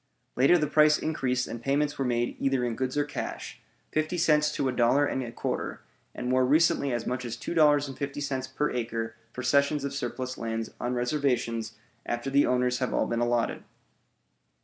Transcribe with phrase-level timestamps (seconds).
[0.35, 3.61] Later the price increased and payments were made either in goods or cash;
[3.91, 5.81] fifty cents to a dollar and a quarter,
[6.15, 10.95] and more recently as much as $2.50 per acre for cessions of surplus lands on
[10.95, 13.63] reservations after the owners have all been allotted.